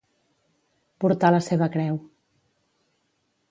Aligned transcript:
Portar 1.03 1.31
la 1.35 1.43
seva 1.49 1.69
creu. 1.77 2.01